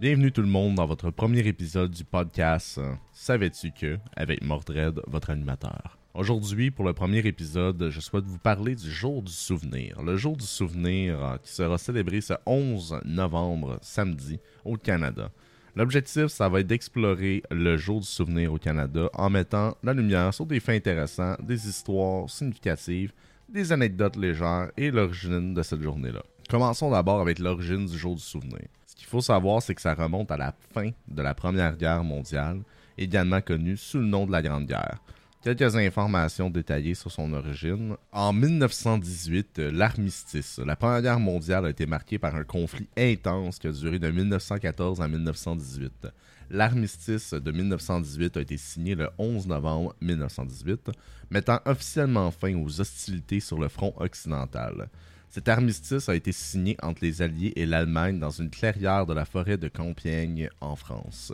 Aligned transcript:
Bienvenue 0.00 0.32
tout 0.32 0.40
le 0.40 0.48
monde 0.48 0.76
dans 0.76 0.86
votre 0.86 1.10
premier 1.10 1.40
épisode 1.40 1.90
du 1.90 2.04
podcast 2.04 2.78
euh, 2.78 2.94
Savais-tu 3.12 3.70
que 3.70 3.98
avec 4.16 4.42
Mordred, 4.42 4.98
votre 5.06 5.28
animateur? 5.28 5.98
Aujourd'hui, 6.14 6.70
pour 6.70 6.86
le 6.86 6.94
premier 6.94 7.18
épisode, 7.18 7.90
je 7.90 8.00
souhaite 8.00 8.24
vous 8.24 8.38
parler 8.38 8.74
du 8.74 8.90
jour 8.90 9.20
du 9.20 9.30
souvenir. 9.30 10.00
Le 10.00 10.16
jour 10.16 10.38
du 10.38 10.46
souvenir 10.46 11.22
euh, 11.22 11.36
qui 11.42 11.52
sera 11.52 11.76
célébré 11.76 12.22
ce 12.22 12.32
11 12.46 13.02
novembre, 13.04 13.78
samedi, 13.82 14.40
au 14.64 14.78
Canada. 14.78 15.30
L'objectif, 15.76 16.28
ça 16.28 16.48
va 16.48 16.60
être 16.60 16.66
d'explorer 16.66 17.42
le 17.50 17.76
jour 17.76 18.00
du 18.00 18.06
souvenir 18.06 18.54
au 18.54 18.58
Canada 18.58 19.10
en 19.12 19.28
mettant 19.28 19.76
la 19.82 19.92
lumière 19.92 20.32
sur 20.32 20.46
des 20.46 20.60
faits 20.60 20.76
intéressants, 20.76 21.36
des 21.42 21.68
histoires 21.68 22.30
significatives, 22.30 23.12
des 23.50 23.70
anecdotes 23.70 24.16
légères 24.16 24.70
et 24.78 24.90
l'origine 24.90 25.52
de 25.52 25.62
cette 25.62 25.82
journée-là. 25.82 26.22
Commençons 26.48 26.90
d'abord 26.90 27.20
avec 27.20 27.38
l'origine 27.38 27.84
du 27.84 27.98
jour 27.98 28.14
du 28.14 28.22
souvenir. 28.22 28.62
Ce 28.90 28.96
qu'il 28.96 29.06
faut 29.06 29.20
savoir, 29.20 29.62
c'est 29.62 29.76
que 29.76 29.80
ça 29.80 29.94
remonte 29.94 30.32
à 30.32 30.36
la 30.36 30.52
fin 30.74 30.90
de 31.06 31.22
la 31.22 31.32
Première 31.32 31.76
Guerre 31.76 32.02
mondiale, 32.02 32.62
également 32.98 33.40
connue 33.40 33.76
sous 33.76 33.98
le 33.98 34.06
nom 34.06 34.26
de 34.26 34.32
la 34.32 34.42
Grande 34.42 34.66
Guerre. 34.66 34.98
Quelques 35.44 35.76
informations 35.76 36.50
détaillées 36.50 36.96
sur 36.96 37.12
son 37.12 37.32
origine. 37.32 37.94
En 38.10 38.32
1918, 38.32 39.60
l'armistice. 39.72 40.58
La 40.58 40.74
Première 40.74 41.02
Guerre 41.02 41.20
mondiale 41.20 41.66
a 41.66 41.70
été 41.70 41.86
marquée 41.86 42.18
par 42.18 42.34
un 42.34 42.42
conflit 42.42 42.88
intense 42.98 43.60
qui 43.60 43.68
a 43.68 43.72
duré 43.72 44.00
de 44.00 44.10
1914 44.10 45.00
à 45.00 45.06
1918. 45.06 46.08
L'armistice 46.50 47.32
de 47.32 47.52
1918 47.52 48.38
a 48.38 48.40
été 48.40 48.56
signé 48.56 48.96
le 48.96 49.08
11 49.18 49.46
novembre 49.46 49.94
1918, 50.00 50.90
mettant 51.30 51.60
officiellement 51.64 52.32
fin 52.32 52.56
aux 52.56 52.80
hostilités 52.80 53.38
sur 53.38 53.60
le 53.60 53.68
front 53.68 53.94
occidental. 53.98 54.88
Cet 55.30 55.48
armistice 55.48 56.08
a 56.08 56.16
été 56.16 56.32
signé 56.32 56.76
entre 56.82 57.04
les 57.04 57.22
Alliés 57.22 57.52
et 57.54 57.64
l'Allemagne 57.64 58.18
dans 58.18 58.30
une 58.30 58.50
clairière 58.50 59.06
de 59.06 59.14
la 59.14 59.24
forêt 59.24 59.56
de 59.56 59.68
Compiègne 59.68 60.48
en 60.60 60.74
France. 60.74 61.32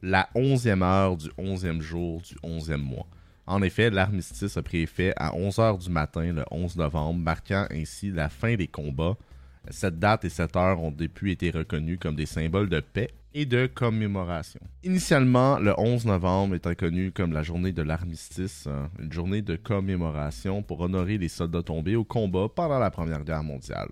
La 0.00 0.30
onzième 0.34 0.82
heure 0.82 1.18
du 1.18 1.28
onzième 1.36 1.82
jour 1.82 2.22
du 2.22 2.34
onzième 2.42 2.80
mois. 2.80 3.06
En 3.46 3.60
effet, 3.60 3.90
l'armistice 3.90 4.56
a 4.56 4.62
pris 4.62 4.78
effet 4.80 5.12
à 5.16 5.32
11h 5.32 5.84
du 5.84 5.90
matin 5.90 6.32
le 6.32 6.44
11 6.50 6.76
novembre, 6.76 7.20
marquant 7.20 7.66
ainsi 7.70 8.10
la 8.10 8.30
fin 8.30 8.54
des 8.56 8.68
combats. 8.68 9.18
Cette 9.68 9.98
date 9.98 10.24
et 10.24 10.30
cette 10.30 10.56
heure 10.56 10.82
ont 10.82 10.90
depuis 10.90 11.32
été 11.32 11.50
reconnues 11.50 11.98
comme 11.98 12.16
des 12.16 12.26
symboles 12.26 12.68
de 12.68 12.80
paix 12.80 13.10
et 13.34 13.46
de 13.46 13.66
commémoration. 13.66 14.60
Initialement, 14.82 15.58
le 15.58 15.78
11 15.78 16.06
novembre 16.06 16.54
était 16.54 16.74
connu 16.74 17.12
comme 17.12 17.32
la 17.32 17.42
journée 17.42 17.72
de 17.72 17.82
l'armistice, 17.82 18.66
hein, 18.66 18.90
une 18.98 19.12
journée 19.12 19.42
de 19.42 19.56
commémoration 19.56 20.62
pour 20.62 20.80
honorer 20.80 21.18
les 21.18 21.28
soldats 21.28 21.62
tombés 21.62 21.96
au 21.96 22.04
combat 22.04 22.48
pendant 22.48 22.78
la 22.78 22.90
Première 22.90 23.24
Guerre 23.24 23.44
mondiale. 23.44 23.88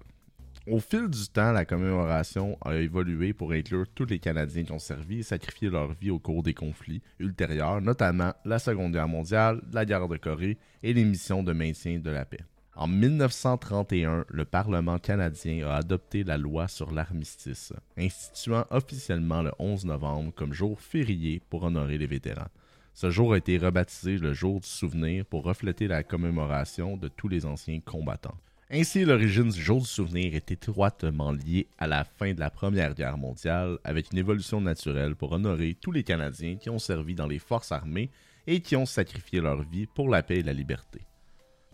Au 0.70 0.80
fil 0.80 1.08
du 1.08 1.28
temps, 1.28 1.52
la 1.52 1.64
commémoration 1.64 2.58
a 2.62 2.74
évolué 2.74 3.33
pour 3.33 3.52
inclure 3.52 3.86
tous 3.94 4.05
les 4.05 4.19
Canadiens 4.19 4.64
qui 4.64 4.72
ont 4.72 4.78
servi 4.78 5.20
et 5.20 5.22
sacrifié 5.22 5.70
leur 5.70 5.94
vie 5.94 6.11
au 6.11 6.19
cours 6.19 6.42
des 6.42 6.52
conflits 6.52 7.00
ultérieurs, 7.19 7.80
notamment 7.80 8.34
la 8.44 8.58
Seconde 8.58 8.92
Guerre 8.92 9.08
mondiale, 9.08 9.62
la 9.72 9.86
guerre 9.86 10.08
de 10.08 10.19
Corée 10.19 10.58
et 10.83 10.92
les 10.92 11.05
missions 11.05 11.42
de 11.42 11.52
maintien 11.52 11.98
de 11.98 12.11
la 12.11 12.27
paix. 12.27 12.41
En 12.80 12.86
1931, 12.86 14.24
le 14.28 14.44
Parlement 14.44 15.00
canadien 15.00 15.66
a 15.66 15.78
adopté 15.78 16.22
la 16.22 16.38
loi 16.38 16.68
sur 16.68 16.92
l'armistice, 16.92 17.72
instituant 17.96 18.66
officiellement 18.70 19.42
le 19.42 19.50
11 19.58 19.84
novembre 19.86 20.32
comme 20.32 20.52
jour 20.52 20.80
férié 20.80 21.42
pour 21.50 21.64
honorer 21.64 21.98
les 21.98 22.06
vétérans. 22.06 22.46
Ce 22.94 23.10
jour 23.10 23.32
a 23.32 23.38
été 23.38 23.58
rebaptisé 23.58 24.18
le 24.18 24.32
jour 24.32 24.60
du 24.60 24.68
souvenir 24.68 25.26
pour 25.26 25.42
refléter 25.42 25.88
la 25.88 26.04
commémoration 26.04 26.96
de 26.96 27.08
tous 27.08 27.26
les 27.26 27.46
anciens 27.46 27.80
combattants. 27.80 28.38
Ainsi, 28.70 29.04
l'origine 29.04 29.48
du 29.48 29.60
jour 29.60 29.80
du 29.80 29.88
souvenir 29.88 30.36
est 30.36 30.52
étroitement 30.52 31.32
liée 31.32 31.66
à 31.78 31.88
la 31.88 32.04
fin 32.04 32.32
de 32.32 32.38
la 32.38 32.50
Première 32.50 32.94
Guerre 32.94 33.18
mondiale, 33.18 33.78
avec 33.82 34.12
une 34.12 34.18
évolution 34.18 34.60
naturelle 34.60 35.16
pour 35.16 35.32
honorer 35.32 35.76
tous 35.80 35.90
les 35.90 36.04
Canadiens 36.04 36.54
qui 36.54 36.70
ont 36.70 36.78
servi 36.78 37.16
dans 37.16 37.26
les 37.26 37.40
forces 37.40 37.72
armées 37.72 38.12
et 38.46 38.60
qui 38.60 38.76
ont 38.76 38.86
sacrifié 38.86 39.40
leur 39.40 39.64
vie 39.64 39.86
pour 39.86 40.08
la 40.08 40.22
paix 40.22 40.38
et 40.38 40.44
la 40.44 40.52
liberté. 40.52 41.00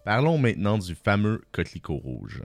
Parlons 0.04 0.36
maintenant 0.36 0.76
du 0.76 0.94
fameux 0.94 1.40
coquelicot 1.50 1.96
rouge. 1.96 2.42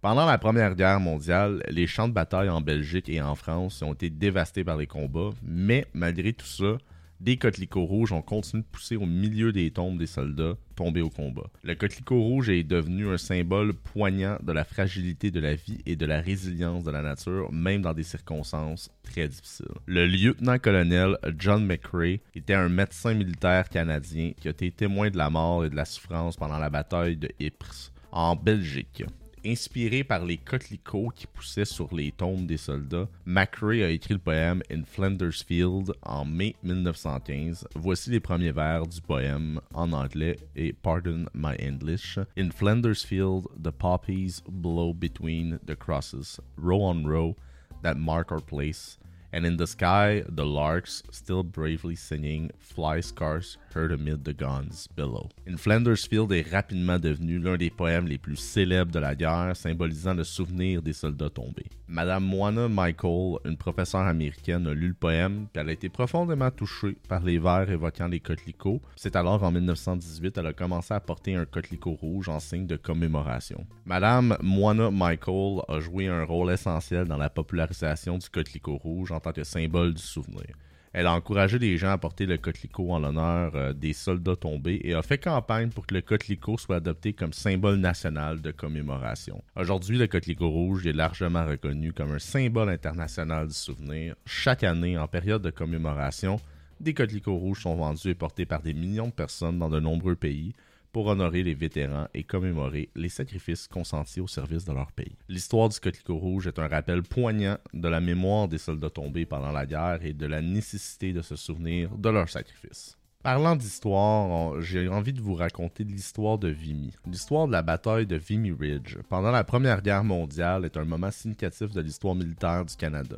Pendant 0.00 0.26
la 0.26 0.38
Première 0.38 0.76
Guerre 0.76 1.00
mondiale, 1.00 1.60
les 1.68 1.88
champs 1.88 2.06
de 2.06 2.12
bataille 2.12 2.48
en 2.48 2.60
Belgique 2.60 3.08
et 3.08 3.20
en 3.20 3.34
France 3.34 3.82
ont 3.82 3.94
été 3.94 4.10
dévastés 4.10 4.62
par 4.62 4.76
les 4.76 4.86
combats, 4.86 5.30
mais 5.42 5.86
malgré 5.92 6.32
tout 6.32 6.46
ça, 6.46 6.78
des 7.20 7.36
coquelicots 7.36 7.84
rouges 7.84 8.12
ont 8.12 8.22
continué 8.22 8.62
de 8.62 8.68
pousser 8.68 8.96
au 8.96 9.06
milieu 9.06 9.52
des 9.52 9.70
tombes 9.70 9.98
des 9.98 10.06
soldats 10.06 10.56
tombés 10.74 11.02
au 11.02 11.10
combat. 11.10 11.50
Le 11.62 11.74
coquelicot 11.74 12.20
rouge 12.20 12.48
est 12.48 12.64
devenu 12.64 13.08
un 13.08 13.18
symbole 13.18 13.74
poignant 13.74 14.38
de 14.42 14.52
la 14.52 14.64
fragilité 14.64 15.30
de 15.30 15.40
la 15.40 15.54
vie 15.54 15.78
et 15.84 15.96
de 15.96 16.06
la 16.06 16.20
résilience 16.20 16.84
de 16.84 16.90
la 16.90 17.02
nature, 17.02 17.52
même 17.52 17.82
dans 17.82 17.92
des 17.92 18.02
circonstances 18.02 18.90
très 19.02 19.28
difficiles. 19.28 19.66
Le 19.86 20.06
lieutenant-colonel 20.06 21.18
John 21.38 21.66
McCrae 21.66 22.20
était 22.34 22.54
un 22.54 22.70
médecin 22.70 23.12
militaire 23.12 23.68
canadien 23.68 24.32
qui 24.40 24.48
a 24.48 24.52
été 24.52 24.70
témoin 24.70 25.10
de 25.10 25.18
la 25.18 25.28
mort 25.28 25.64
et 25.64 25.70
de 25.70 25.76
la 25.76 25.84
souffrance 25.84 26.36
pendant 26.36 26.58
la 26.58 26.70
bataille 26.70 27.16
de 27.16 27.28
Ypres 27.38 27.92
en 28.12 28.34
Belgique. 28.34 29.04
Inspiré 29.44 30.04
par 30.04 30.26
les 30.26 30.36
coquelicots 30.36 31.08
qui 31.16 31.26
poussaient 31.26 31.64
sur 31.64 31.94
les 31.94 32.12
tombes 32.12 32.46
des 32.46 32.58
soldats, 32.58 33.08
McRae 33.24 33.82
a 33.82 33.88
écrit 33.88 34.12
le 34.12 34.20
poème 34.20 34.62
In 34.70 34.82
Flanders 34.84 35.42
Field 35.46 35.94
en 36.02 36.26
mai 36.26 36.56
1915. 36.62 37.66
Voici 37.74 38.10
les 38.10 38.20
premiers 38.20 38.52
vers 38.52 38.86
du 38.86 39.00
poème 39.00 39.58
en 39.72 39.92
anglais 39.94 40.36
et 40.56 40.74
Pardon 40.74 41.24
my 41.32 41.54
English. 41.58 42.18
In 42.36 42.50
Flanders 42.50 43.02
Field, 43.02 43.46
the 43.62 43.70
poppies 43.70 44.42
blow 44.46 44.92
between 44.92 45.58
the 45.66 45.74
crosses, 45.74 46.38
row 46.58 46.82
on 46.82 47.06
row, 47.06 47.34
that 47.82 47.94
mark 47.94 48.30
our 48.32 48.42
place. 48.42 48.98
And 49.32 49.46
in 49.46 49.56
the 49.56 49.66
sky, 49.66 50.24
the 50.28 50.44
larks, 50.44 51.02
still 51.12 51.44
bravely 51.44 51.94
singing, 51.94 52.50
fly 52.58 53.00
scars 53.00 53.58
heard 53.74 53.92
amid 53.92 54.24
the 54.24 54.32
guns 54.32 54.88
below. 54.96 55.28
In 55.46 55.56
Flanders 55.56 56.04
Field 56.08 56.32
est 56.32 56.50
rapidement 56.50 56.98
devenu 56.98 57.38
l'un 57.38 57.56
des 57.56 57.70
poèmes 57.70 58.08
les 58.08 58.18
plus 58.18 58.36
célèbres 58.36 58.90
de 58.90 58.98
la 58.98 59.14
guerre, 59.14 59.54
symbolisant 59.54 60.14
le 60.14 60.24
souvenir 60.24 60.82
des 60.82 60.92
soldats 60.92 61.30
tombés. 61.30 61.66
Madame 61.86 62.24
Moana 62.24 62.68
Michael, 62.68 63.38
une 63.44 63.56
professeure 63.56 64.06
américaine, 64.06 64.66
a 64.66 64.74
lu 64.74 64.88
le 64.88 64.94
poème, 64.94 65.46
puis 65.52 65.60
elle 65.60 65.68
a 65.68 65.72
été 65.72 65.88
profondément 65.88 66.50
touchée 66.50 66.96
par 67.08 67.22
les 67.22 67.38
vers 67.38 67.68
évoquant 67.70 68.06
les 68.06 68.20
coquelicots. 68.20 68.80
C'est 68.96 69.16
alors 69.16 69.42
en 69.42 69.50
1918 69.50 70.38
elle 70.38 70.46
a 70.46 70.52
commencé 70.52 70.94
à 70.94 71.00
porter 71.00 71.34
un 71.34 71.44
coquelicot 71.44 71.94
rouge 71.94 72.28
en 72.28 72.40
signe 72.40 72.66
de 72.66 72.76
commémoration. 72.76 73.66
Madame 73.84 74.36
Moana 74.40 74.90
Michael 74.90 75.62
a 75.68 75.80
joué 75.80 76.06
un 76.06 76.24
rôle 76.24 76.52
essentiel 76.52 77.06
dans 77.06 77.16
la 77.16 77.30
popularisation 77.30 78.18
du 78.18 78.28
coquelicot 78.28 78.76
rouge 78.76 79.12
en 79.12 79.19
tant 79.20 79.32
que 79.32 79.44
symbole 79.44 79.94
du 79.94 80.02
souvenir. 80.02 80.56
Elle 80.92 81.06
a 81.06 81.12
encouragé 81.12 81.60
les 81.60 81.76
gens 81.76 81.90
à 81.92 81.98
porter 81.98 82.26
le 82.26 82.36
coquelicot 82.36 82.90
en 82.90 82.98
l'honneur 82.98 83.52
euh, 83.54 83.72
des 83.72 83.92
soldats 83.92 84.34
tombés 84.34 84.80
et 84.82 84.94
a 84.94 85.02
fait 85.02 85.18
campagne 85.18 85.70
pour 85.70 85.86
que 85.86 85.94
le 85.94 86.00
coquelicot 86.00 86.58
soit 86.58 86.76
adopté 86.76 87.12
comme 87.12 87.32
symbole 87.32 87.76
national 87.76 88.40
de 88.40 88.50
commémoration. 88.50 89.40
Aujourd'hui, 89.54 89.98
le 89.98 90.08
coquelicot 90.08 90.50
rouge 90.50 90.86
est 90.88 90.92
largement 90.92 91.46
reconnu 91.46 91.92
comme 91.92 92.10
un 92.10 92.18
symbole 92.18 92.70
international 92.70 93.46
du 93.46 93.54
souvenir. 93.54 94.16
Chaque 94.26 94.64
année, 94.64 94.98
en 94.98 95.06
période 95.06 95.42
de 95.42 95.50
commémoration, 95.50 96.40
des 96.80 96.94
coquelicots 96.94 97.36
rouges 97.36 97.62
sont 97.62 97.76
vendus 97.76 98.08
et 98.08 98.14
portés 98.14 98.46
par 98.46 98.62
des 98.62 98.74
millions 98.74 99.08
de 99.08 99.12
personnes 99.12 99.58
dans 99.60 99.68
de 99.68 99.78
nombreux 99.78 100.16
pays, 100.16 100.54
pour 100.92 101.06
honorer 101.06 101.42
les 101.42 101.54
vétérans 101.54 102.08
et 102.14 102.24
commémorer 102.24 102.90
les 102.94 103.08
sacrifices 103.08 103.68
consentis 103.68 104.20
au 104.20 104.26
service 104.26 104.64
de 104.64 104.72
leur 104.72 104.92
pays. 104.92 105.16
L'histoire 105.28 105.68
du 105.68 105.78
coquelicot 105.78 106.18
rouge 106.18 106.46
est 106.46 106.58
un 106.58 106.68
rappel 106.68 107.02
poignant 107.02 107.58
de 107.72 107.88
la 107.88 108.00
mémoire 108.00 108.48
des 108.48 108.58
soldats 108.58 108.90
tombés 108.90 109.26
pendant 109.26 109.52
la 109.52 109.66
guerre 109.66 110.04
et 110.04 110.12
de 110.12 110.26
la 110.26 110.42
nécessité 110.42 111.12
de 111.12 111.22
se 111.22 111.36
souvenir 111.36 111.96
de 111.96 112.08
leurs 112.08 112.28
sacrifices. 112.28 112.96
Parlant 113.22 113.54
d'histoire, 113.54 114.62
j'ai 114.62 114.88
envie 114.88 115.12
de 115.12 115.20
vous 115.20 115.34
raconter 115.34 115.84
l'histoire 115.84 116.38
de 116.38 116.48
Vimy. 116.48 116.94
L'histoire 117.06 117.46
de 117.46 117.52
la 117.52 117.60
bataille 117.60 118.06
de 118.06 118.16
Vimy 118.16 118.52
Ridge 118.52 118.96
pendant 119.10 119.30
la 119.30 119.44
Première 119.44 119.82
Guerre 119.82 120.04
mondiale 120.04 120.64
est 120.64 120.78
un 120.78 120.86
moment 120.86 121.10
significatif 121.10 121.72
de 121.72 121.82
l'histoire 121.82 122.14
militaire 122.14 122.64
du 122.64 122.74
Canada. 122.76 123.16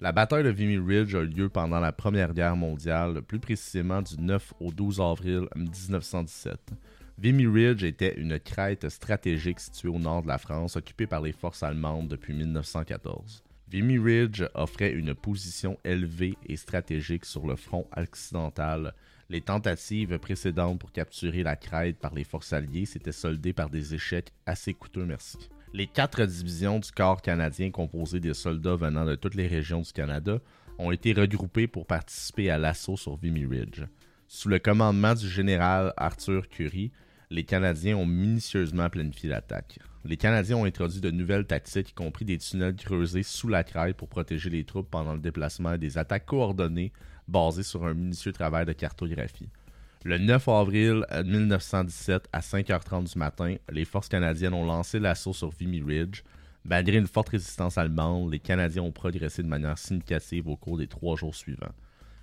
La 0.00 0.12
bataille 0.12 0.44
de 0.44 0.50
Vimy 0.50 0.78
Ridge 0.78 1.16
a 1.16 1.22
lieu 1.22 1.48
pendant 1.48 1.80
la 1.80 1.90
Première 1.90 2.32
Guerre 2.32 2.54
mondiale, 2.54 3.22
plus 3.22 3.40
précisément 3.40 4.00
du 4.00 4.18
9 4.18 4.54
au 4.60 4.70
12 4.70 5.00
avril 5.00 5.48
1917. 5.56 6.70
Vimy 7.22 7.46
Ridge 7.46 7.84
était 7.84 8.18
une 8.18 8.40
crête 8.40 8.88
stratégique 8.88 9.60
située 9.60 9.90
au 9.90 9.98
nord 9.98 10.22
de 10.22 10.28
la 10.28 10.38
France, 10.38 10.76
occupée 10.76 11.06
par 11.06 11.20
les 11.20 11.32
forces 11.32 11.62
allemandes 11.62 12.08
depuis 12.08 12.32
1914. 12.32 13.44
Vimy 13.68 13.98
Ridge 13.98 14.42
offrait 14.54 14.92
une 14.92 15.14
position 15.14 15.76
élevée 15.84 16.38
et 16.46 16.56
stratégique 16.56 17.26
sur 17.26 17.46
le 17.46 17.56
front 17.56 17.86
occidental. 17.94 18.94
Les 19.28 19.42
tentatives 19.42 20.18
précédentes 20.18 20.80
pour 20.80 20.92
capturer 20.92 21.42
la 21.42 21.56
crête 21.56 21.98
par 21.98 22.14
les 22.14 22.24
forces 22.24 22.54
alliées 22.54 22.86
s'étaient 22.86 23.12
soldées 23.12 23.52
par 23.52 23.68
des 23.68 23.94
échecs 23.94 24.32
assez 24.46 24.72
coûteux, 24.72 25.04
merci. 25.04 25.50
Les 25.74 25.88
quatre 25.88 26.24
divisions 26.24 26.78
du 26.78 26.90
corps 26.90 27.20
canadien 27.20 27.70
composées 27.70 28.20
des 28.20 28.32
soldats 28.32 28.76
venant 28.76 29.04
de 29.04 29.14
toutes 29.14 29.34
les 29.34 29.46
régions 29.46 29.82
du 29.82 29.92
Canada 29.92 30.38
ont 30.78 30.90
été 30.90 31.12
regroupées 31.12 31.68
pour 31.68 31.84
participer 31.84 32.48
à 32.48 32.56
l'assaut 32.56 32.96
sur 32.96 33.18
Vimy 33.18 33.44
Ridge. 33.44 33.82
Sous 34.26 34.48
le 34.48 34.58
commandement 34.58 35.14
du 35.14 35.28
général 35.28 35.92
Arthur 35.98 36.48
Currie, 36.48 36.92
les 37.30 37.44
Canadiens 37.44 37.96
ont 37.96 38.06
minutieusement 38.06 38.90
planifié 38.90 39.28
l'attaque. 39.28 39.78
les 40.04 40.16
Canadiens 40.16 40.56
ont 40.56 40.64
introduit 40.64 41.00
de 41.00 41.12
nouvelles 41.12 41.46
tactiques, 41.46 41.90
y 41.90 41.94
compris 41.94 42.24
des 42.24 42.38
tunnels 42.38 42.74
creusés 42.74 43.22
sous 43.22 43.46
la 43.46 43.62
craie 43.62 43.92
pour 43.92 44.08
protéger 44.08 44.50
les 44.50 44.64
troupes 44.64 44.90
pendant 44.90 45.14
le 45.14 45.20
déplacement 45.20 45.74
et 45.74 45.78
des 45.78 45.96
attaques 45.96 46.26
coordonnées 46.26 46.92
basées 47.28 47.62
sur 47.62 47.84
un 47.84 47.94
minutieux 47.94 48.32
travail 48.32 48.66
de 48.66 48.72
cartographie. 48.72 49.48
Le 50.02 50.18
9 50.18 50.48
avril 50.48 51.06
1917, 51.24 52.28
à 52.32 52.40
5h30 52.40 53.12
du 53.12 53.18
matin, 53.18 53.54
les 53.70 53.84
forces 53.84 54.08
canadiennes 54.08 54.54
ont 54.54 54.64
lancé 54.64 54.98
l'assaut 54.98 55.34
sur 55.34 55.50
Vimy 55.50 55.82
Ridge. 55.82 56.22
Malgré 56.64 56.96
une 56.96 57.06
forte 57.06 57.28
résistance 57.28 57.78
allemande, 57.78 58.32
les 58.32 58.38
Canadiens 58.38 58.82
ont 58.82 58.92
progressé 58.92 59.42
de 59.42 59.48
manière 59.48 59.78
significative 59.78 60.48
au 60.48 60.56
cours 60.56 60.78
des 60.78 60.88
trois 60.88 61.16
jours 61.16 61.34
suivants. 61.34 61.72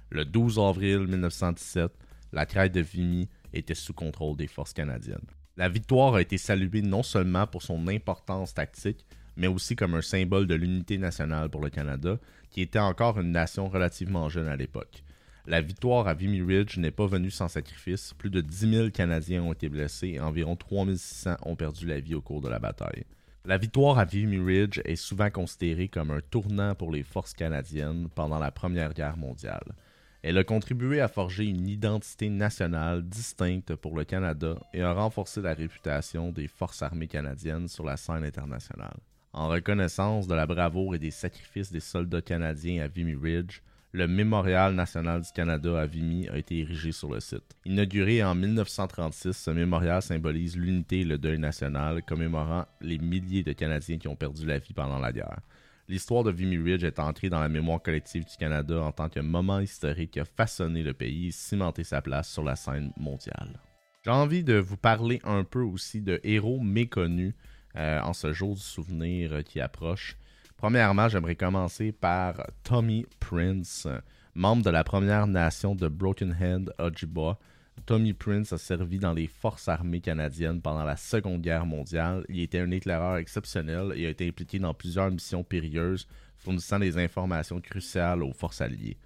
Le 0.10 0.26
12 0.26 0.60
avril 0.60 1.00
1917, 1.08 1.92
la 2.34 2.46
craie 2.46 2.70
de 2.70 2.82
Vimy 2.82 3.30
était 3.54 3.76
sous 3.76 3.94
contrôle 3.94 4.38
des 4.38 4.48
forces 4.48 4.74
canadiennes. 4.74 5.26
La 5.58 5.70
victoire 5.70 6.16
a 6.16 6.22
été 6.22 6.38
saluée 6.38 6.82
non 6.82 7.04
seulement 7.04 7.48
pour 7.48 7.64
son 7.64 7.88
importance 7.88 8.54
tactique, 8.54 9.06
mais 9.36 9.48
aussi 9.48 9.76
comme 9.76 9.96
un 9.96 10.02
symbole 10.02 10.48
de 10.48 10.56
l'unité 10.56 10.98
nationale 10.98 11.50
pour 11.50 11.62
le 11.62 11.70
Canada, 11.70 12.20
qui 12.50 12.62
était 12.62 12.80
encore 12.80 13.20
une 13.20 13.32
nation 13.32 13.70
relativement 13.70 14.30
jeune 14.30 14.48
à 14.48 14.56
l'époque. 14.56 15.04
La 15.46 15.62
victoire 15.62 16.08
à 16.08 16.14
Vimy 16.14 16.42
Ridge 16.42 16.78
n'est 16.78 16.92
pas 16.92 17.08
venue 17.08 17.32
sans 17.32 17.48
sacrifice. 17.48 18.14
Plus 18.18 18.30
de 18.30 18.42
10 18.42 18.70
000 18.70 18.90
Canadiens 18.90 19.44
ont 19.44 19.54
été 19.54 19.70
blessés 19.70 20.10
et 20.10 20.20
environ 20.20 20.58
3 20.58 20.88
600 20.96 21.38
ont 21.44 21.56
perdu 21.56 21.86
la 21.88 22.02
vie 22.02 22.16
au 22.16 22.22
cours 22.22 22.42
de 22.42 22.50
la 22.50 22.60
bataille. 22.60 23.06
La 23.46 23.58
victoire 23.58 23.98
à 23.98 24.04
Vimy 24.04 24.40
Ridge 24.40 24.82
est 24.84 24.98
souvent 24.98 25.30
considérée 25.30 25.88
comme 25.88 26.12
un 26.12 26.20
tournant 26.20 26.76
pour 26.76 26.92
les 26.92 27.04
forces 27.04 27.34
canadiennes 27.34 28.10
pendant 28.14 28.40
la 28.40 28.52
Première 28.52 28.94
Guerre 28.94 29.16
mondiale. 29.16 29.64
Elle 30.24 30.38
a 30.38 30.44
contribué 30.44 31.00
à 31.00 31.08
forger 31.08 31.46
une 31.46 31.68
identité 31.68 32.30
nationale 32.30 33.04
distincte 33.04 33.76
pour 33.76 33.96
le 33.96 34.04
Canada 34.04 34.58
et 34.74 34.82
a 34.82 34.94
renforcé 34.94 35.42
la 35.42 35.54
réputation 35.54 36.32
des 36.32 36.48
forces 36.48 36.82
armées 36.82 37.08
canadiennes 37.08 37.68
sur 37.68 37.86
la 37.86 37.98
scène 37.98 38.24
internationale. 38.24 38.98
En 39.34 39.50
reconnaissance 39.50 40.28
de 40.28 40.34
la 40.34 40.48
bravoure 40.48 40.96
et 40.96 41.00
des 41.00 41.12
sacrifices 41.12 41.72
des 41.72 41.80
soldats 41.80 42.24
canadiens 42.24 42.84
à 42.84 42.88
Vimy 42.88 43.16
Ridge, 43.16 43.62
le 43.94 44.08
Mémorial 44.08 44.74
national 44.74 45.22
du 45.22 45.32
Canada 45.32 45.80
à 45.80 45.86
Vimy 45.86 46.28
a 46.30 46.38
été 46.38 46.60
érigé 46.60 46.92
sur 46.92 47.12
le 47.12 47.20
site. 47.20 47.56
Inauguré 47.66 48.24
en 48.24 48.36
1936, 48.36 49.34
ce 49.34 49.52
mémorial 49.52 50.02
symbolise 50.02 50.58
l'unité 50.58 51.02
et 51.02 51.06
le 51.06 51.18
deuil 51.18 51.40
national, 51.40 52.04
commémorant 52.04 52.66
les 52.82 52.98
milliers 52.98 53.44
de 53.44 53.54
Canadiens 53.54 53.98
qui 53.98 54.08
ont 54.08 54.16
perdu 54.16 54.46
la 54.46 54.60
vie 54.60 54.74
pendant 54.74 55.00
la 55.00 55.14
guerre. 55.14 55.40
L'histoire 55.90 56.26
de 56.26 56.32
Vimy 56.32 56.58
Ridge 56.58 56.84
est 56.84 57.00
entrée 57.00 57.30
dans 57.30 57.40
la 57.40 57.48
mémoire 57.48 57.82
collective 57.82 58.26
du 58.26 58.36
Canada 58.36 58.82
en 58.82 58.92
tant 58.92 59.08
que 59.08 59.22
moment 59.22 59.62
historique 59.62 60.12
qui 60.12 60.20
a 60.20 60.26
façonné 60.26 60.84
le 60.84 60.94
pays 60.94 61.28
et 61.28 61.32
cimenté 61.32 61.86
sa 61.86 62.02
place 62.02 62.30
sur 62.30 62.44
la 62.44 62.58
scène 62.58 62.92
mondiale. 62.98 63.62
J'ai 64.04 64.12
envie 64.12 64.44
de 64.44 64.56
vous 64.56 64.76
parler 64.76 65.22
un 65.24 65.46
peu 65.46 65.62
aussi 65.62 66.02
de 66.02 66.20
héros 66.26 66.60
méconnus 66.60 67.36
euh, 67.78 68.02
en 68.02 68.12
ce 68.12 68.34
jour 68.34 68.56
du 68.56 68.62
souvenir 68.62 69.32
euh, 69.32 69.42
qui 69.44 69.62
approche. 69.62 70.18
Premièrement, 70.58 71.08
j'aimerais 71.08 71.36
commencer 71.36 71.94
par 71.94 72.36
Tommy 72.64 73.06
Prince, 73.22 73.88
membre 74.36 74.64
de 74.64 74.70
la 74.70 74.84
Première 74.84 75.26
Nation 75.26 75.74
de 75.74 75.88
Broken 75.88 76.36
Head, 76.38 76.74
Ojibwa, 76.80 77.40
Tommy 77.86 78.14
Prince 78.14 78.52
a 78.54 78.58
servi 78.58 79.00
dans 79.00 79.14
les 79.14 79.28
forces 79.28 79.68
armées 79.68 80.02
canadiennes 80.02 80.62
pendant 80.62 80.84
la 80.84 80.98
Seconde 80.98 81.42
Guerre 81.42 81.66
mondiale. 81.66 82.26
Il 82.30 82.42
était 82.42 82.60
un 82.60 82.72
éclaireur 82.72 83.18
exceptionnel 83.18 83.94
et 83.96 84.06
a 84.06 84.10
été 84.10 84.28
impliqué 84.28 84.60
dans 84.60 84.74
plusieurs 84.74 85.12
missions 85.12 85.44
périlleuses, 85.44 86.08
fournissant 86.38 86.80
des 86.80 86.98
informations 86.98 87.62
cruciales 87.62 88.24
aux 88.24 88.34
forces 88.34 88.62
alliées. 88.62 88.98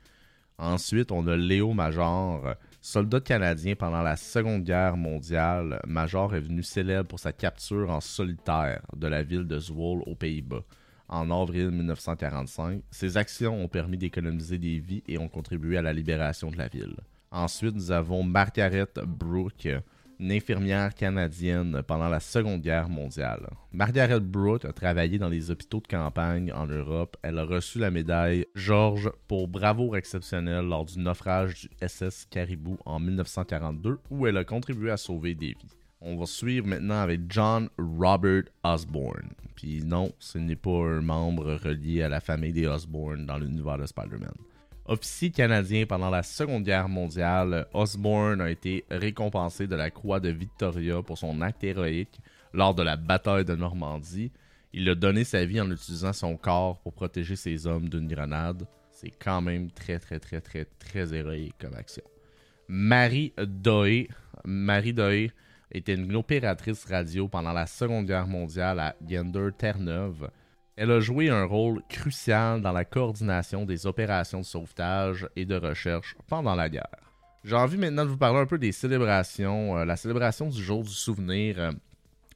Ensuite, 0.57 1.11
on 1.11 1.25
a 1.27 1.35
Léo 1.35 1.73
Major, 1.73 2.55
soldat 2.81 3.19
canadien 3.19 3.75
pendant 3.75 4.01
la 4.01 4.15
Seconde 4.15 4.63
Guerre 4.63 4.97
mondiale. 4.97 5.79
Major 5.87 6.35
est 6.35 6.41
venu 6.41 6.63
célèbre 6.63 7.07
pour 7.07 7.19
sa 7.19 7.33
capture 7.33 7.89
en 7.89 8.01
solitaire 8.01 8.81
de 8.95 9.07
la 9.07 9.23
ville 9.23 9.47
de 9.47 9.59
Zwolle 9.59 10.03
aux 10.05 10.15
Pays-Bas 10.15 10.63
en 11.11 11.29
avril 11.29 11.71
1945. 11.71 12.81
Ses 12.89 13.17
actions 13.17 13.61
ont 13.61 13.67
permis 13.67 13.97
d'économiser 13.97 14.57
des 14.57 14.79
vies 14.79 15.03
et 15.07 15.17
ont 15.17 15.27
contribué 15.27 15.77
à 15.77 15.81
la 15.81 15.93
libération 15.93 16.49
de 16.49 16.57
la 16.57 16.69
ville. 16.69 16.95
Ensuite, 17.31 17.75
nous 17.75 17.91
avons 17.91 18.23
Margaret 18.23 18.89
Brooke, 19.07 19.69
une 20.19 20.31
infirmière 20.33 20.93
canadienne 20.93 21.81
pendant 21.87 22.09
la 22.09 22.19
Seconde 22.19 22.61
Guerre 22.61 22.89
mondiale. 22.89 23.47
Margaret 23.71 24.19
Brooke 24.19 24.65
a 24.65 24.73
travaillé 24.73 25.17
dans 25.17 25.29
les 25.29 25.49
hôpitaux 25.49 25.79
de 25.79 25.87
campagne 25.87 26.51
en 26.51 26.67
Europe. 26.67 27.15
Elle 27.21 27.39
a 27.39 27.45
reçu 27.45 27.79
la 27.79 27.89
médaille 27.89 28.45
George 28.53 29.09
pour 29.29 29.47
bravoure 29.47 29.95
exceptionnelle 29.95 30.65
lors 30.65 30.83
du 30.83 30.99
naufrage 30.99 31.61
du 31.61 31.87
SS 31.87 32.25
Caribou 32.29 32.77
en 32.85 32.99
1942 32.99 33.99
où 34.09 34.27
elle 34.27 34.35
a 34.35 34.43
contribué 34.43 34.91
à 34.91 34.97
sauver 34.97 35.33
des 35.33 35.55
vies. 35.57 35.77
On 36.01 36.17
va 36.17 36.25
suivre 36.25 36.67
maintenant 36.67 36.99
avec 36.99 37.21
John 37.29 37.69
Robert 37.77 38.43
Osborne. 38.63 39.29
Puis 39.55 39.83
non, 39.85 40.11
ce 40.19 40.37
n'est 40.37 40.55
pas 40.57 40.85
un 40.85 41.01
membre 41.01 41.53
relié 41.53 42.01
à 42.01 42.09
la 42.09 42.19
famille 42.19 42.51
des 42.53 42.67
Osborne 42.67 43.25
dans 43.25 43.37
l'univers 43.37 43.77
de 43.77 43.85
Spider-Man. 43.85 44.33
Officier 44.91 45.31
canadien 45.31 45.85
pendant 45.85 46.09
la 46.09 46.21
Seconde 46.21 46.65
Guerre 46.65 46.89
mondiale, 46.89 47.65
Osborne 47.73 48.41
a 48.41 48.51
été 48.51 48.83
récompensé 48.89 49.65
de 49.65 49.75
la 49.77 49.89
Croix 49.89 50.19
de 50.19 50.27
Victoria 50.27 51.01
pour 51.01 51.17
son 51.17 51.39
acte 51.39 51.63
héroïque 51.63 52.19
lors 52.51 52.75
de 52.75 52.83
la 52.83 52.97
bataille 52.97 53.45
de 53.45 53.55
Normandie. 53.55 54.33
Il 54.73 54.89
a 54.89 54.95
donné 54.95 55.23
sa 55.23 55.45
vie 55.45 55.61
en 55.61 55.71
utilisant 55.71 56.11
son 56.11 56.35
corps 56.35 56.77
pour 56.79 56.91
protéger 56.91 57.37
ses 57.37 57.67
hommes 57.67 57.87
d'une 57.87 58.09
grenade. 58.09 58.67
C'est 58.91 59.11
quand 59.11 59.39
même 59.39 59.71
très 59.71 59.97
très 59.97 60.19
très 60.19 60.41
très 60.41 60.65
très 60.65 61.13
héroïque 61.13 61.55
comme 61.57 61.75
action. 61.75 62.03
Marie 62.67 63.31
Doe, 63.37 64.07
Marie 64.43 64.93
Doe 64.93 65.29
était 65.71 65.95
une 65.95 66.13
opératrice 66.17 66.83
radio 66.83 67.29
pendant 67.29 67.53
la 67.53 67.65
Seconde 67.65 68.07
Guerre 68.07 68.27
mondiale 68.27 68.81
à 68.81 68.95
Gender 69.07 69.51
Terre-Neuve. 69.57 70.29
Elle 70.77 70.91
a 70.91 70.99
joué 70.99 71.29
un 71.29 71.43
rôle 71.43 71.81
crucial 71.89 72.61
dans 72.61 72.71
la 72.71 72.85
coordination 72.85 73.65
des 73.65 73.85
opérations 73.85 74.39
de 74.39 74.45
sauvetage 74.45 75.27
et 75.35 75.45
de 75.45 75.55
recherche 75.55 76.15
pendant 76.27 76.55
la 76.55 76.69
guerre. 76.69 76.87
J'ai 77.43 77.55
envie 77.55 77.77
maintenant 77.77 78.05
de 78.05 78.09
vous 78.09 78.17
parler 78.17 78.39
un 78.39 78.45
peu 78.45 78.57
des 78.57 78.71
célébrations. 78.71 79.77
Euh, 79.77 79.85
la 79.85 79.97
célébration 79.97 80.47
du 80.47 80.61
jour 80.63 80.83
du 80.83 80.91
souvenir 80.91 81.59
euh, 81.59 81.71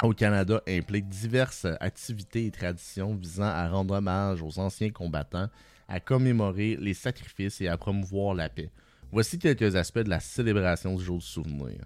au 0.03 0.13
Canada 0.13 0.61
implique 0.67 1.07
diverses 1.07 1.67
activités 1.79 2.47
et 2.47 2.51
traditions 2.51 3.15
visant 3.15 3.43
à 3.43 3.69
rendre 3.69 3.95
hommage 3.95 4.41
aux 4.41 4.59
anciens 4.59 4.89
combattants, 4.89 5.49
à 5.88 5.99
commémorer 5.99 6.75
les 6.75 6.93
sacrifices 6.93 7.61
et 7.61 7.67
à 7.67 7.77
promouvoir 7.77 8.33
la 8.33 8.49
paix. 8.49 8.69
Voici 9.11 9.39
quelques 9.39 9.75
aspects 9.75 9.99
de 9.99 10.09
la 10.09 10.19
célébration 10.19 10.95
du 10.95 11.03
jour 11.03 11.19
du 11.19 11.25
souvenir. 11.25 11.77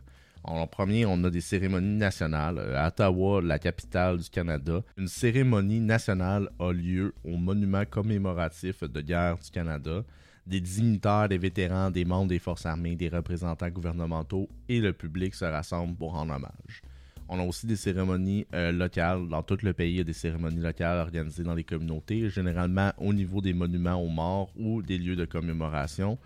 En 0.44 0.66
premier, 0.68 1.06
on 1.06 1.24
a 1.24 1.30
des 1.30 1.42
cérémonies 1.42 1.98
nationales. 1.98 2.60
À 2.76 2.88
Ottawa, 2.88 3.42
la 3.42 3.60
capitale 3.60 4.18
du 4.18 4.30
Canada, 4.30 4.82
une 4.98 5.08
cérémonie 5.08 5.82
nationale 5.82 6.50
a 6.60 6.72
lieu 6.72 7.14
au 7.24 7.38
monument 7.38 7.84
commémoratif 7.90 8.84
de 8.84 9.02
guerre 9.02 9.38
du 9.38 9.52
Canada. 9.52 10.04
Des 10.48 10.62
dignitaires, 10.62 11.30
des 11.30 11.38
vétérans, 11.38 11.92
des 11.92 12.06
membres 12.06 12.30
des 12.30 12.40
forces 12.40 12.66
armées, 12.66 12.96
des 12.96 13.10
représentants 13.10 13.69
gouvernementaux 13.69 14.50
et 14.68 14.80
le 14.80 14.94
public 14.94 15.36
se 15.36 15.46
rassemblent 15.46 15.96
pour 15.96 16.14
rendre 16.14 16.34
hommage. 16.34 16.81
On 17.28 17.40
a 17.40 17.44
aussi 17.44 17.68
des 17.68 17.76
cérémonies 17.76 18.48
euh, 18.56 18.72
locales. 18.72 19.28
Dans 19.30 19.44
tout 19.44 19.60
le 19.62 19.74
pays, 19.74 19.92
il 19.94 19.98
y 19.98 20.02
a 20.02 20.04
des 20.04 20.14
cérémonies 20.14 20.62
locales 20.62 20.98
organisées 20.98 21.44
dans 21.44 21.54
les 21.54 21.64
communautés, 21.64 22.28
généralement 22.31 22.92
au 22.98 23.14
niveau 23.14 23.40
des 23.42 23.54
monuments 23.54 24.02
aux 24.02 24.08
morts 24.10 24.52
ou 24.58 24.81
des 24.81 24.98
lieux 24.98 25.16
de 25.16 25.26
commémoration. 25.26 26.18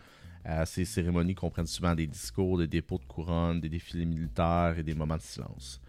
Euh, 0.46 0.66
ces 0.66 0.86
cérémonies 0.86 1.36
comprennent 1.36 1.68
souvent 1.68 1.96
des 1.96 2.08
discours, 2.08 2.58
des 2.58 2.68
dépôts 2.68 2.98
de 2.98 3.06
couronne, 3.06 3.62
des 3.62 3.70
défilés 3.70 4.06
militaires 4.06 4.76
et 4.78 4.84
des 4.84 4.94
moments 4.94 5.16
de 5.16 5.22
silence. 5.22 5.80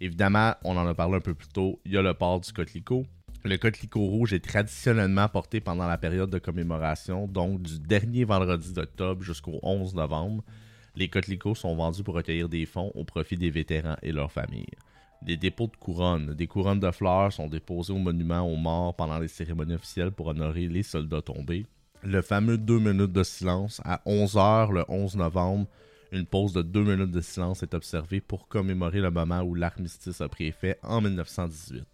Évidemment, 0.00 0.54
on 0.64 0.76
en 0.76 0.86
a 0.86 0.94
parlé 0.94 1.16
un 1.16 1.20
peu 1.20 1.34
plus 1.34 1.48
tôt, 1.48 1.80
il 1.84 1.92
y 1.92 1.96
a 1.96 2.02
le 2.02 2.14
port 2.14 2.40
du 2.40 2.52
coquelicot. 2.52 3.06
Le 3.44 3.56
coquelicot 3.58 4.00
rouge 4.00 4.32
est 4.32 4.44
traditionnellement 4.44 5.28
porté 5.28 5.60
pendant 5.60 5.86
la 5.86 5.98
période 5.98 6.30
de 6.30 6.38
commémoration, 6.38 7.26
donc 7.26 7.60
du 7.62 7.78
dernier 7.78 8.24
vendredi 8.24 8.72
d'octobre 8.72 9.22
jusqu'au 9.22 9.58
11 9.62 9.94
novembre. 9.94 10.44
Les 10.96 11.08
coquelicots 11.08 11.54
sont 11.54 11.74
vendus 11.74 12.04
pour 12.04 12.14
recueillir 12.14 12.48
des 12.48 12.66
fonds 12.66 12.92
au 12.94 13.04
profit 13.04 13.36
des 13.36 13.50
vétérans 13.50 13.96
et 14.02 14.12
leurs 14.12 14.30
familles. 14.30 14.66
Des 15.22 15.36
dépôts 15.36 15.66
de 15.66 15.76
couronnes, 15.76 16.34
des 16.34 16.46
couronnes 16.46 16.80
de 16.80 16.90
fleurs 16.90 17.32
sont 17.32 17.48
déposés 17.48 17.92
au 17.92 17.98
monument 17.98 18.42
aux 18.42 18.56
morts 18.56 18.94
pendant 18.94 19.18
les 19.18 19.28
cérémonies 19.28 19.74
officielles 19.74 20.12
pour 20.12 20.28
honorer 20.28 20.68
les 20.68 20.82
soldats 20.82 21.22
tombés 21.22 21.66
le 22.04 22.22
fameux 22.22 22.58
2 22.58 22.78
minutes 22.78 23.12
de 23.12 23.22
silence. 23.22 23.80
À 23.84 24.00
11h 24.06 24.72
le 24.72 24.84
11 24.88 25.16
novembre, 25.16 25.66
une 26.12 26.26
pause 26.26 26.52
de 26.52 26.62
2 26.62 26.82
minutes 26.82 27.10
de 27.10 27.20
silence 27.20 27.62
est 27.62 27.74
observée 27.74 28.20
pour 28.20 28.46
commémorer 28.46 29.00
le 29.00 29.10
moment 29.10 29.40
où 29.40 29.54
l'armistice 29.54 30.20
a 30.20 30.28
pris 30.28 30.46
effet 30.46 30.78
en 30.82 31.00
1918. 31.00 31.84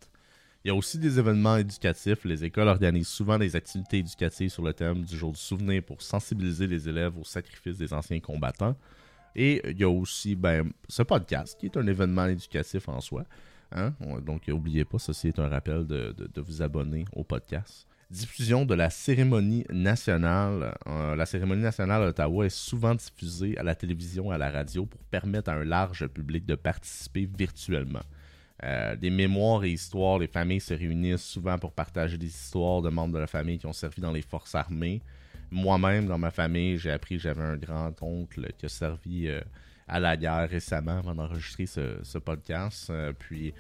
Il 0.63 0.69
y 0.69 0.71
a 0.71 0.75
aussi 0.75 0.99
des 0.99 1.19
événements 1.19 1.57
éducatifs. 1.57 2.25
Les 2.25 2.45
écoles 2.45 2.69
organisent 2.69 3.09
souvent 3.09 3.39
des 3.39 3.57
activités 3.57 3.99
éducatives 3.99 4.51
sur 4.51 4.63
le 4.63 4.75
thème 4.75 5.05
du 5.05 5.17
jour 5.17 5.33
du 5.33 5.39
souvenir 5.39 5.83
pour 5.83 6.03
sensibiliser 6.03 6.67
les 6.67 6.87
élèves 6.87 7.17
au 7.17 7.25
sacrifice 7.25 7.79
des 7.79 7.95
anciens 7.95 8.21
combattants. 8.21 8.77
Et 9.35 9.63
il 9.65 9.79
y 9.79 9.85
a 9.85 9.89
aussi 9.89 10.35
ben, 10.35 10.71
ce 10.89 11.03
podcast 11.03 11.59
qui 11.59 11.67
est 11.67 11.77
un 11.79 11.87
événement 11.87 12.27
éducatif 12.27 12.89
en 12.89 13.01
soi. 13.01 13.25
Hein. 13.73 13.95
Donc 14.27 14.49
n'oubliez 14.49 14.85
pas, 14.85 14.99
ceci 14.99 15.29
est 15.29 15.39
un 15.39 15.49
rappel 15.49 15.87
de 15.87 16.41
vous 16.41 16.61
abonner 16.61 17.05
au 17.15 17.23
podcast 17.23 17.87
diffusion 18.11 18.65
de 18.65 18.75
la 18.75 18.91
cérémonie 18.91 19.65
nationale. 19.71 20.75
Euh, 20.87 21.15
la 21.15 21.27
cérémonie 21.27 21.63
nationale 21.63 22.05
d'Ottawa 22.05 22.47
est 22.47 22.49
souvent 22.49 22.95
diffusée 22.95 23.57
à 23.59 23.63
la 23.63 23.75
télévision 23.75 24.33
et 24.33 24.35
à 24.35 24.39
la 24.39 24.51
radio 24.51 24.87
pour 24.87 25.01
permettre 25.05 25.51
à 25.51 25.55
un 25.55 25.65
large 25.65 26.07
public 26.09 26.45
de 26.47 26.55
participer 26.55 27.29
virtuellement. 27.39 28.03
euh, 28.63 28.97
des 28.97 29.11
mémoires 29.11 29.65
et 29.65 29.71
histoires. 29.71 30.19
Les 30.19 30.27
familles 30.27 30.61
se 30.61 30.75
réunissent 30.75 31.25
souvent 31.25 31.59
pour 31.59 31.73
partager 31.73 32.19
des 32.19 32.27
histoires 32.27 32.83
de 32.83 32.91
membres 32.91 33.15
de 33.15 33.19
la 33.19 33.27
famille 33.27 33.59
qui 33.59 33.67
ont 33.67 33.73
servi 33.73 34.01
dans 34.01 34.13
les 34.13 34.23
forces 34.23 34.55
armées. 34.55 35.03
Moi-même, 35.51 36.07
dans 36.07 36.19
ma 36.19 36.31
famille, 36.31 36.79
j'ai 36.79 36.91
appris 36.91 37.17
que 37.17 37.23
j'avais 37.23 37.43
un 37.43 37.57
grand-oncle 37.57 38.53
qui 38.59 38.67
a 38.67 38.69
servi 38.69 39.29
euh, 39.29 39.41
à 39.89 39.99
la 39.99 40.17
guerre 40.17 40.49
récemment 40.49 40.99
avant 40.99 41.15
d'enregistrer 41.15 41.67
ce, 41.67 42.19
podcast. 42.19 42.91
Euh, 42.91 43.13
puis, 43.19 43.53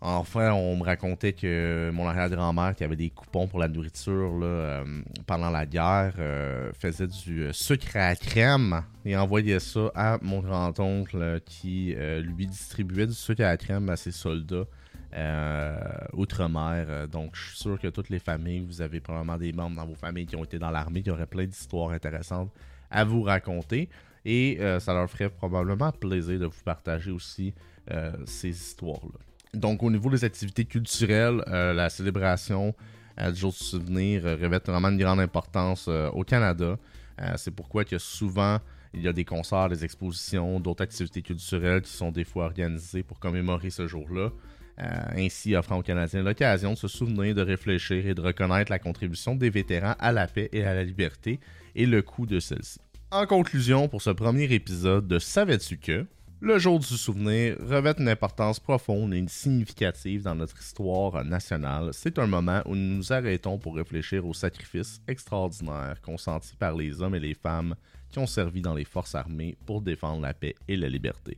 enfin, 0.00 0.52
on 0.52 0.76
me 0.76 0.84
racontait 0.84 1.32
que 1.32 1.90
mon 1.92 2.06
arrière-grand-mère, 2.06 2.74
qui 2.74 2.84
avait 2.84 2.96
des 2.96 3.10
coupons 3.10 3.46
pour 3.46 3.58
la 3.58 3.68
nourriture 3.68 4.32
pendant 5.26 5.50
la 5.50 5.66
guerre, 5.66 6.14
faisait 6.78 7.06
du 7.06 7.48
sucre 7.52 7.96
à 7.96 8.14
crème 8.14 8.82
et 9.04 9.16
envoyait 9.16 9.60
ça 9.60 9.90
à 9.94 10.18
mon 10.22 10.40
grand-oncle 10.40 11.40
qui 11.44 11.94
lui 12.22 12.46
distribuait 12.46 13.06
du 13.06 13.14
sucre 13.14 13.44
à 13.44 13.56
crème 13.56 13.88
à 13.90 13.96
ses 13.96 14.12
soldats 14.12 14.66
euh, 15.12 15.76
outre-mer. 16.12 16.86
Euh, 16.88 17.06
donc, 17.06 17.34
je 17.34 17.48
suis 17.48 17.58
sûr 17.58 17.80
que 17.80 17.88
toutes 17.88 18.10
les 18.10 18.20
familles, 18.20 18.60
vous 18.60 18.80
avez 18.80 19.00
probablement 19.00 19.38
des 19.38 19.52
membres 19.52 19.76
dans 19.76 19.86
vos 19.86 19.94
familles 19.94 20.26
qui 20.26 20.36
ont 20.36 20.44
été 20.44 20.58
dans 20.58 20.70
l'armée, 20.70 21.02
qui 21.02 21.10
auraient 21.10 21.26
plein 21.26 21.46
d'histoires 21.46 21.90
intéressantes 21.90 22.52
à 22.90 23.04
vous 23.04 23.22
raconter. 23.22 23.88
Et 24.24 24.58
euh, 24.60 24.78
ça 24.78 24.92
leur 24.94 25.10
ferait 25.10 25.30
probablement 25.30 25.90
plaisir 25.90 26.38
de 26.38 26.46
vous 26.46 26.62
partager 26.64 27.10
aussi 27.10 27.54
ces 28.24 28.50
histoires-là. 28.50 29.29
Donc, 29.54 29.82
au 29.82 29.90
niveau 29.90 30.10
des 30.10 30.24
activités 30.24 30.64
culturelles, 30.64 31.42
la 31.46 31.90
célébration 31.90 32.74
du 33.18 33.34
jour 33.34 33.52
du 33.52 33.58
souvenir 33.58 34.22
revêt 34.22 34.60
vraiment 34.64 34.88
une 34.88 34.98
grande 34.98 35.20
importance 35.20 35.88
au 35.88 36.22
Canada. 36.22 36.78
C'est 37.36 37.50
pourquoi 37.50 37.84
que 37.84 37.98
souvent 37.98 38.58
il 38.94 39.02
y 39.02 39.08
a 39.08 39.12
des 39.12 39.24
concerts, 39.24 39.68
des 39.68 39.84
expositions, 39.84 40.58
d'autres 40.60 40.82
activités 40.82 41.22
culturelles 41.22 41.82
qui 41.82 41.92
sont 41.92 42.10
des 42.10 42.24
fois 42.24 42.46
organisées 42.46 43.02
pour 43.02 43.20
commémorer 43.20 43.70
ce 43.70 43.86
jour-là. 43.86 44.30
Euh, 44.80 44.86
ainsi 45.16 45.54
offrant 45.54 45.78
aux 45.78 45.82
Canadiens 45.82 46.22
l'occasion 46.22 46.72
de 46.72 46.78
se 46.78 46.88
souvenir, 46.88 47.34
de 47.34 47.42
réfléchir 47.42 48.06
et 48.06 48.14
de 48.14 48.20
reconnaître 48.20 48.70
la 48.70 48.78
contribution 48.78 49.34
des 49.34 49.50
vétérans 49.50 49.94
à 49.98 50.10
la 50.10 50.26
paix 50.26 50.48
et 50.52 50.64
à 50.64 50.74
la 50.74 50.84
liberté 50.84 51.38
et 51.74 51.86
le 51.86 52.02
coût 52.02 52.24
de 52.26 52.40
celle-ci. 52.40 52.78
En 53.10 53.26
conclusion, 53.26 53.88
pour 53.88 54.00
ce 54.00 54.10
premier 54.10 54.44
épisode 54.44 55.06
de 55.06 55.18
Savais-tu 55.18 55.76
que? 55.76 56.06
Le 56.42 56.58
jour 56.58 56.78
du 56.78 56.86
souvenir 56.86 57.56
revêt 57.60 57.94
une 57.98 58.08
importance 58.08 58.58
profonde 58.58 59.12
et 59.12 59.24
significative 59.28 60.22
dans 60.22 60.34
notre 60.34 60.58
histoire 60.58 61.22
nationale. 61.22 61.90
C'est 61.92 62.18
un 62.18 62.26
moment 62.26 62.62
où 62.64 62.74
nous 62.74 62.96
nous 62.96 63.12
arrêtons 63.12 63.58
pour 63.58 63.76
réfléchir 63.76 64.26
aux 64.26 64.32
sacrifices 64.32 65.02
extraordinaires 65.06 66.00
consentis 66.00 66.56
par 66.56 66.74
les 66.74 67.02
hommes 67.02 67.14
et 67.14 67.20
les 67.20 67.34
femmes 67.34 67.74
qui 68.10 68.18
ont 68.18 68.26
servi 68.26 68.62
dans 68.62 68.74
les 68.74 68.86
forces 68.86 69.14
armées 69.14 69.58
pour 69.66 69.82
défendre 69.82 70.22
la 70.22 70.32
paix 70.32 70.54
et 70.66 70.76
la 70.76 70.88
liberté. 70.88 71.36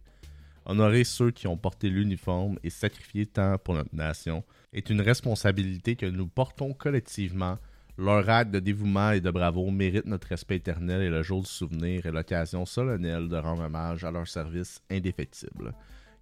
Honorer 0.65 1.03
ceux 1.03 1.33
qui 1.33 1.49
ont 1.49 1.57
porté 1.57 1.91
l'uniforme 1.91 2.59
et 2.63 2.71
sacrifié 2.71 3.27
tant 3.27 3.59
pour 3.59 3.75
notre 3.75 3.95
nation 3.95 4.45
est 4.73 4.89
une 4.89 5.01
responsabilité 5.01 5.97
que 5.97 6.07
nous 6.07 6.29
portons 6.29 6.73
collectivement. 6.73 7.59
Leur 8.03 8.29
acte 8.29 8.51
de 8.51 8.59
dévouement 8.59 9.13
et 9.13 9.21
de 9.21 9.31
bravoure 9.31 9.71
mérite 9.71 10.07
notre 10.07 10.27
respect 10.27 10.57
éternel 10.57 11.03
et 11.03 11.09
le 11.09 11.23
jour 11.23 11.41
du 11.41 11.49
souvenir 11.49 12.05
est 12.05 12.11
l'occasion 12.11 12.67
solennelle 12.67 13.29
de 13.29 13.37
rendre 13.37 13.63
hommage 13.63 14.03
à 14.03 14.11
leur 14.11 14.27
service 14.27 14.83
indéfectible. 14.91 15.73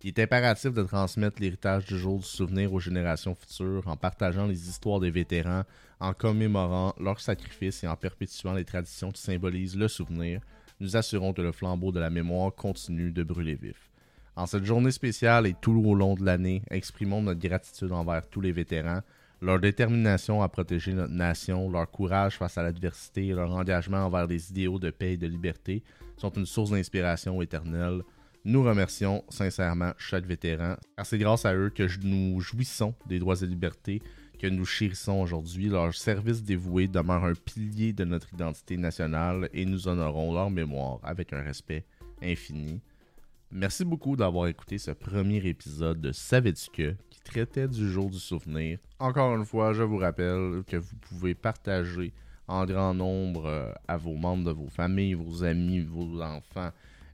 Il 0.02 0.08
est 0.08 0.18
impératif 0.18 0.74
de 0.74 0.82
transmettre 0.82 1.40
l'héritage 1.40 1.86
du 1.86 1.98
jour 1.98 2.18
du 2.18 2.26
souvenir 2.26 2.70
aux 2.74 2.80
générations 2.80 3.34
futures 3.34 3.88
en 3.88 3.96
partageant 3.96 4.46
les 4.46 4.68
histoires 4.68 5.00
des 5.00 5.10
vétérans, 5.10 5.62
en 6.00 6.12
commémorant 6.12 6.94
leurs 7.00 7.20
sacrifices 7.20 7.82
et 7.82 7.88
en 7.88 7.96
perpétuant 7.96 8.52
les 8.52 8.66
traditions 8.66 9.10
qui 9.10 9.22
symbolisent 9.22 9.78
le 9.78 9.88
souvenir. 9.88 10.42
Nous 10.80 10.98
assurons 10.98 11.32
que 11.32 11.40
le 11.40 11.50
flambeau 11.50 11.92
de 11.92 12.00
la 12.00 12.10
mémoire 12.10 12.54
continue 12.54 13.10
de 13.10 13.22
brûler 13.22 13.54
vif. 13.54 13.90
En 14.36 14.44
cette 14.44 14.66
journée 14.66 14.90
spéciale 14.90 15.46
et 15.46 15.54
tout 15.58 15.72
au 15.72 15.94
long 15.94 16.14
de 16.14 16.26
l'année, 16.26 16.60
exprimons 16.70 17.22
notre 17.22 17.40
gratitude 17.40 17.92
envers 17.92 18.28
tous 18.28 18.42
les 18.42 18.52
vétérans, 18.52 19.00
leur 19.42 19.58
détermination 19.58 20.42
à 20.42 20.48
protéger 20.48 20.92
notre 20.92 21.14
nation, 21.14 21.70
leur 21.70 21.90
courage 21.90 22.36
face 22.36 22.58
à 22.58 22.62
l'adversité 22.62 23.28
leur 23.28 23.52
engagement 23.54 24.04
envers 24.04 24.26
les 24.26 24.50
idéaux 24.50 24.78
de 24.78 24.90
paix 24.90 25.14
et 25.14 25.16
de 25.16 25.26
liberté 25.26 25.82
sont 26.16 26.30
une 26.30 26.46
source 26.46 26.70
d'inspiration 26.70 27.40
éternelle. 27.40 28.02
Nous 28.44 28.62
remercions 28.62 29.24
sincèrement 29.28 29.92
chaque 29.98 30.26
vétéran, 30.26 30.76
car 30.96 31.06
c'est 31.06 31.18
grâce 31.18 31.44
à 31.44 31.54
eux 31.54 31.70
que 31.70 31.86
nous 32.04 32.40
jouissons 32.40 32.94
des 33.06 33.18
droits 33.18 33.40
et 33.40 33.46
libertés 33.46 34.02
que 34.38 34.46
nous 34.46 34.64
chérissons 34.64 35.20
aujourd'hui. 35.20 35.68
Leur 35.68 35.94
service 35.94 36.42
dévoué 36.42 36.88
demeure 36.88 37.24
un 37.24 37.34
pilier 37.34 37.92
de 37.92 38.04
notre 38.04 38.32
identité 38.32 38.76
nationale 38.76 39.48
et 39.52 39.66
nous 39.66 39.88
honorons 39.88 40.32
leur 40.32 40.50
mémoire 40.50 40.98
avec 41.02 41.32
un 41.32 41.42
respect 41.42 41.84
infini. 42.22 42.80
Merci 43.50 43.84
beaucoup 43.84 44.16
d'avoir 44.16 44.46
écouté 44.46 44.78
ce 44.78 44.92
premier 44.92 45.44
épisode 45.46 46.00
de 46.00 46.12
Savais-tu 46.12 46.70
que? 46.70 46.96
Qui 47.24 47.30
traitait 47.30 47.68
du 47.68 47.90
jour 47.90 48.10
du 48.10 48.18
souvenir. 48.18 48.78
Encore 48.98 49.34
une 49.36 49.44
fois, 49.44 49.72
je 49.72 49.82
vous 49.82 49.98
rappelle 49.98 50.62
que 50.66 50.76
vous 50.76 50.96
pouvez 50.96 51.34
partager 51.34 52.12
en 52.48 52.64
grand 52.64 52.94
nombre 52.94 53.46
euh, 53.46 53.72
à 53.86 53.96
vos 53.96 54.14
membres 54.14 54.44
de 54.44 54.50
vos 54.50 54.68
familles, 54.68 55.14
vos 55.14 55.44
amis, 55.44 55.80
vos 55.80 56.20
enfants, 56.20 56.70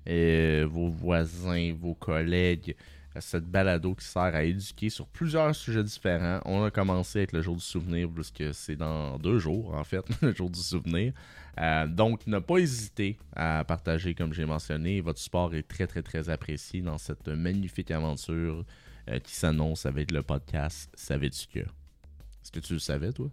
et 0.07 0.65
vos 0.65 0.89
voisins, 0.89 1.75
vos 1.75 1.95
collègues, 1.95 2.75
cette 3.21 3.45
balado 3.45 3.95
qui 3.95 4.05
sert 4.05 4.35
à 4.35 4.45
éduquer 4.45 4.89
sur 4.89 5.07
plusieurs 5.07 5.55
sujets 5.55 5.83
différents. 5.83 6.41
On 6.45 6.65
a 6.65 6.71
commencé 6.71 7.21
avec 7.21 7.33
le 7.33 7.43
jour 7.43 7.57
du 7.57 7.63
souvenir, 7.63 8.09
puisque 8.09 8.55
c'est 8.55 8.77
dans 8.77 9.19
deux 9.19 9.39
jours, 9.39 9.75
en 9.75 9.85
fait, 9.85 10.05
le 10.23 10.35
jour 10.35 10.51
du 10.51 10.61
souvenir. 10.61 11.13
Euh, 11.59 11.87
donc, 11.87 12.27
ne 12.27 12.39
pas 12.39 12.59
hésiter 12.59 13.19
à 13.35 13.65
partager, 13.65 14.15
comme 14.15 14.33
j'ai 14.33 14.45
mentionné. 14.45 15.01
Votre 15.01 15.19
support 15.19 15.55
est 15.55 15.67
très, 15.67 15.87
très, 15.87 16.03
très 16.03 16.29
apprécié 16.29 16.83
dans 16.83 16.99
cette 16.99 17.29
magnifique 17.29 17.91
aventure 17.91 18.65
euh, 19.09 19.19
qui 19.21 19.35
s'annonce 19.35 19.87
avec 19.87 20.11
le 20.11 20.23
podcast 20.23 20.91
Savais-tu 20.95 21.47
que? 21.49 21.61
Est-ce 21.61 22.53
que 22.53 22.61
tu 22.61 22.75
le 22.75 22.79
savais, 22.79 23.13
toi? 23.13 23.29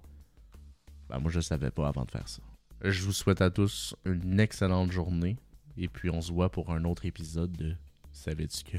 Ben, 1.10 1.20
Moi, 1.20 1.32
je 1.32 1.38
ne 1.38 1.44
savais 1.44 1.72
pas 1.72 1.88
avant 1.88 2.06
de 2.06 2.12
faire 2.12 2.28
ça. 2.28 2.42
Je 2.84 3.04
vous 3.04 3.14
souhaite 3.14 3.42
à 3.42 3.50
tous 3.50 3.96
une 4.06 4.40
excellente 4.40 4.92
journée. 4.92 5.38
Et 5.78 5.88
puis, 5.88 6.10
on 6.10 6.22
se 6.22 6.32
voit 6.32 6.52
pour 6.52 6.72
un 6.72 6.84
autre 6.84 7.06
épisode 7.06 7.52
de 7.54 7.76
Savais-tu 8.12 8.64
que? 8.64 8.78